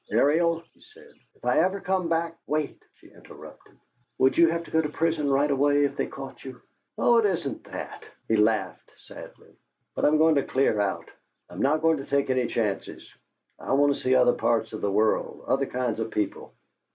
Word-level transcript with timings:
"Ariel," 0.11 0.61
he 0.73 0.81
said, 0.95 1.13
"if 1.35 1.45
I 1.45 1.59
ever 1.59 1.79
come 1.79 2.09
back" 2.09 2.35
"Wait," 2.47 2.81
she 2.95 3.09
interrupted. 3.11 3.77
"Would 4.17 4.35
you 4.35 4.47
have 4.49 4.63
to 4.63 4.71
go 4.71 4.81
to 4.81 4.89
prison 4.89 5.29
right 5.29 5.51
away 5.51 5.83
if 5.83 5.95
they 5.95 6.07
caught 6.07 6.43
you?" 6.43 6.59
"Oh, 6.97 7.17
it 7.17 7.25
isn't 7.27 7.65
that," 7.65 8.03
he 8.27 8.35
laughed, 8.35 8.91
sadly. 9.05 9.55
"But 9.93 10.05
I'm 10.05 10.17
going 10.17 10.33
to 10.33 10.43
clear 10.43 10.81
out. 10.81 11.07
I'm 11.51 11.61
not 11.61 11.83
going 11.83 11.97
to 11.97 12.05
take 12.07 12.31
any 12.31 12.47
chances. 12.47 13.13
I 13.59 13.73
want 13.73 13.93
to 13.93 14.01
see 14.01 14.15
other 14.15 14.33
parts 14.33 14.73
of 14.73 14.81
the 14.81 14.89
world, 14.91 15.43
other 15.45 15.67
kinds 15.67 15.99
of 15.99 16.09
people. 16.09 16.51